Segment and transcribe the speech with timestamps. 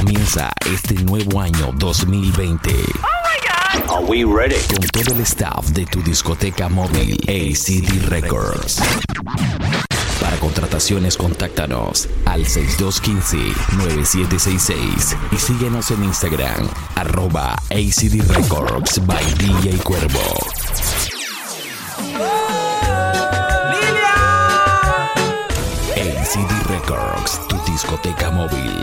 [0.00, 2.70] Comienza este nuevo año 2020.
[3.90, 4.56] Are we ready?
[4.66, 8.80] Con todo el staff de tu discoteca móvil ACD Records.
[10.18, 20.38] Para contrataciones, contáctanos al 6215-9766 y síguenos en Instagram, arroba ACD Records by DJ Cuervo.
[25.94, 28.82] ACD Records, tu discoteca móvil.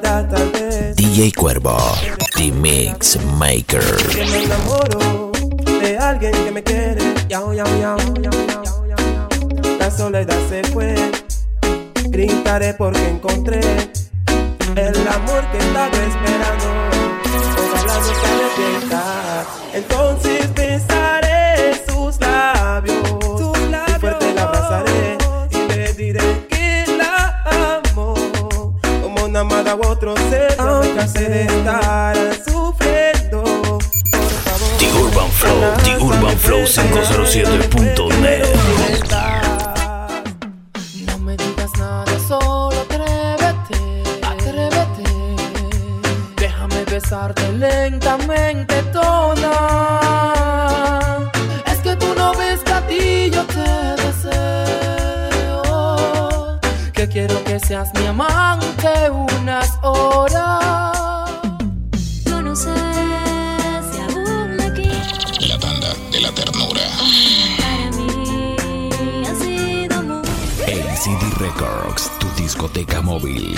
[0.00, 1.76] casualidad tal vez DJ Cuervo,
[2.34, 3.82] The Mix Maker.
[4.10, 5.32] que me enamoro
[5.80, 7.02] de alguien que me quiere.
[7.28, 7.96] Yao, yao, yao.
[9.78, 10.94] La soledad se fue.
[12.08, 13.60] Gritaré porque encontré
[14.76, 16.66] el amor que estaba esperando.
[17.62, 19.44] Ojalá no se arrepienta.
[19.74, 23.25] Entonces besaré sus labios.
[29.36, 30.56] Una amada u otro ser.
[30.96, 33.78] Cansé de estar sufriendo.
[34.78, 38.46] The Urban Flow, The Urban Flow 507.net.
[41.06, 45.04] No me digas nada, solo atrévete, atrévete.
[46.36, 48.75] Déjame besarte lentamente
[57.16, 61.30] quiero que seas mi amante unas horas.
[62.26, 62.74] Yo no sé
[63.90, 65.48] si aún me quieres.
[65.48, 66.82] La tanda de la ternura.
[67.56, 70.28] Para mí ha sido muy
[70.92, 73.56] ACD Records, tu discoteca móvil.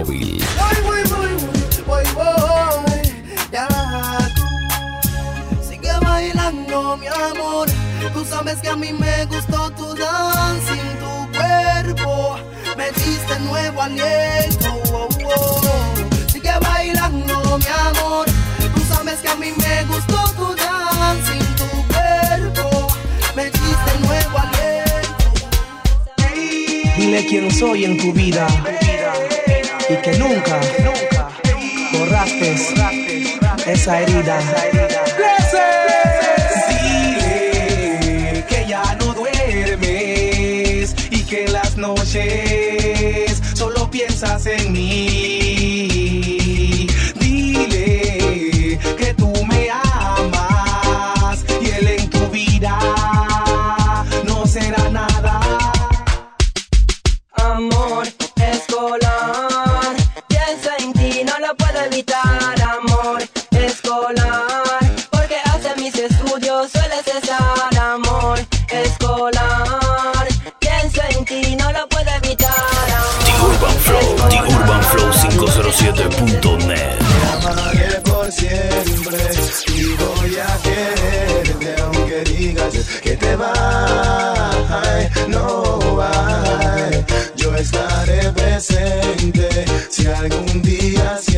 [0.00, 0.40] móvil.
[6.98, 7.68] mi amor.
[8.12, 12.36] Tú sabes que a mí me gustó tu danza en tu cuerpo.
[12.76, 14.68] Me diste nuevo aliento.
[14.92, 15.60] Oh, oh.
[16.32, 18.26] Sigue bailando, mi amor.
[18.74, 22.88] Tú sabes que a mí me gustó tu danza en tu cuerpo.
[23.36, 25.30] Me diste nuevo aliento.
[26.96, 28.46] Dile quién soy en tu vida.
[28.64, 28.89] Hey
[29.92, 30.60] y que nunca
[31.92, 32.54] borraste
[33.66, 35.09] esa herida.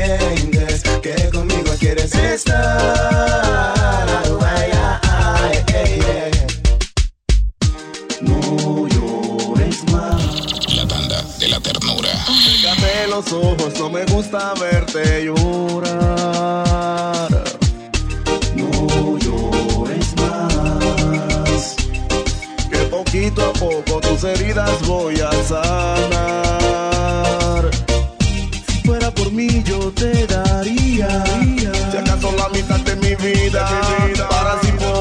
[0.00, 2.58] entiendes que conmigo quieres estar.
[4.40, 6.30] Ay, ay, ay,
[8.20, 10.74] no llores más.
[10.74, 12.10] La banda de la ternura.
[12.26, 16.10] Fíjate los ojos, no me gusta verte llorar.
[18.56, 21.76] No llores más.
[22.70, 26.19] Que poquito a poco tus heridas voy a sanar.
[33.16, 33.64] bebida,
[34.28, 34.99] para se pôr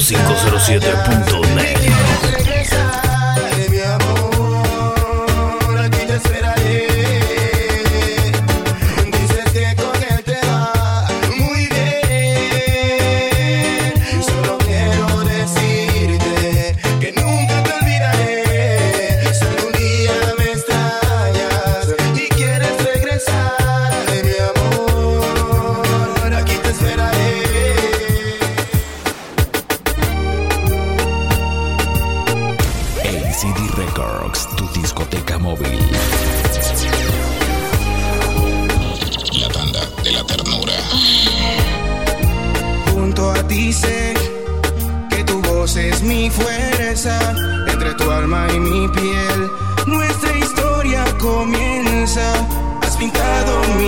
[0.00, 1.83] 507.net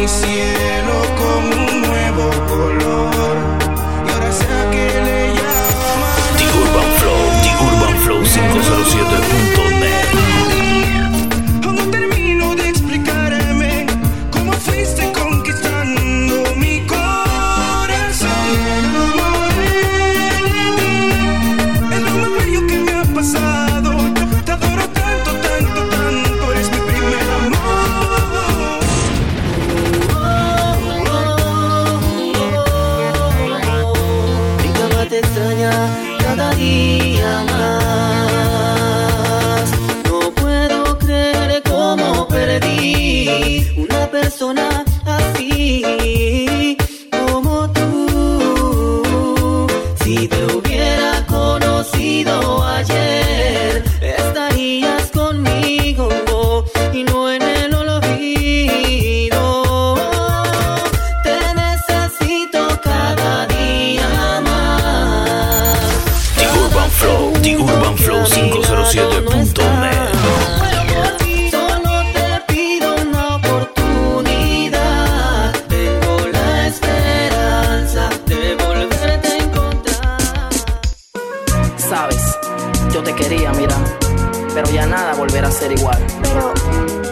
[0.08, 3.36] cielo con un nuevo color.
[4.06, 5.26] Y ahora será que le
[8.04, 8.84] Flow
[84.84, 86.04] nada volverá a ser igual.
[86.22, 86.52] Pero,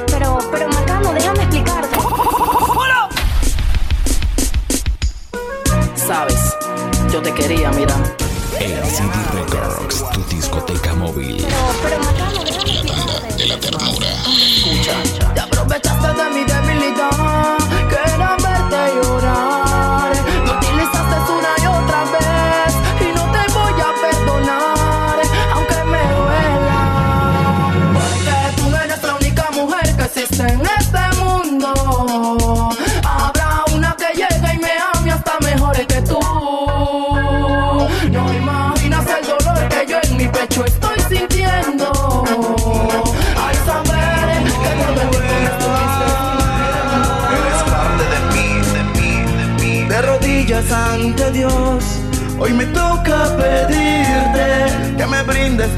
[0.08, 1.96] pero, pero Marcano, déjame explicarte.
[5.94, 6.40] Sabes,
[7.10, 7.94] yo te quería, mira.
[7.94, 11.46] ACD Records, tu discoteca móvil.
[11.82, 14.08] Pero Marcano, déjame La tanda de la ternura.
[14.56, 17.10] Escucha, Te aprovechaste de mi debilidad,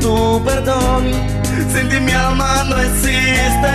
[0.00, 1.10] tu perdón.
[1.72, 3.74] Sin ti mi alma no existe.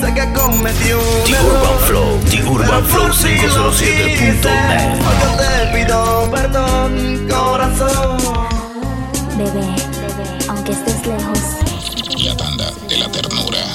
[0.00, 1.52] Sé que cometí un The error.
[1.54, 4.12] Urban Flow, The Urban Flow por ti lo 507.net.
[4.14, 4.48] hice.
[5.06, 8.18] Hoy yo te pido perdón, corazón.
[9.36, 11.38] Bebé, bebé, aunque estés lejos,
[12.24, 13.69] La tanda de la ternura.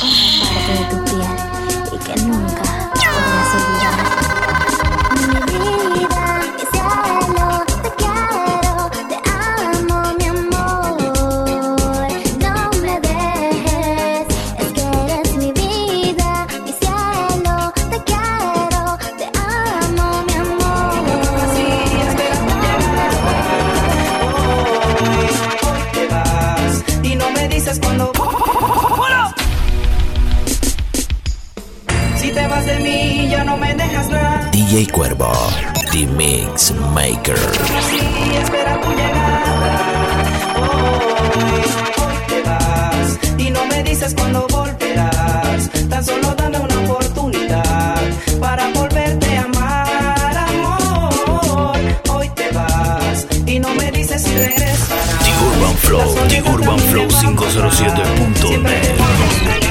[42.46, 45.70] Vas y no me dices cuándo volverás.
[45.90, 48.02] Tan solo dame una oportunidad
[48.40, 51.78] para volverte a amar, amor.
[52.10, 55.20] Hoy te vas y no me dices si regresarás.
[55.24, 59.65] The Urban Flow, The Urban Flow 507.net.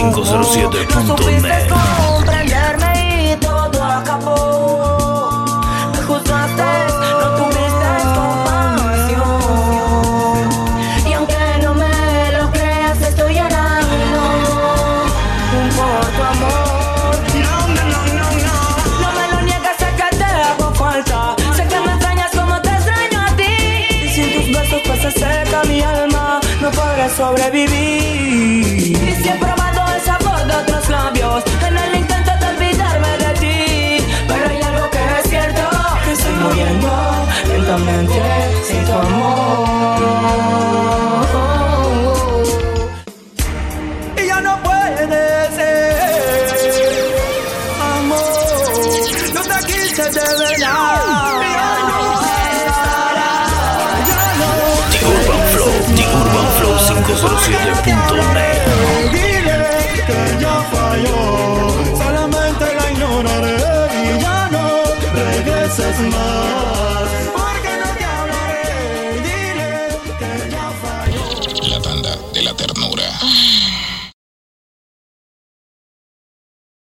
[0.00, 1.68] 507.net.
[1.68, 5.44] comprenderme y todo acabó.
[5.92, 6.70] Me juzgaste,
[7.20, 9.28] no tuviste compasión.
[11.06, 14.22] Y aunque no me lo creas, estoy llorando
[15.76, 17.14] por tu amor.
[17.44, 18.56] No, no, no, no, no.
[19.02, 21.36] No me lo niegas, sé que te hago falta.
[21.54, 23.54] Sé que me extrañas como te extraño a ti.
[24.02, 27.89] Y sin tus besos pues se seca mi alma, no podré sobrevivir.
[49.50, 49.60] Ser, amor.
[49.60, 51.59] No te quise de verdad.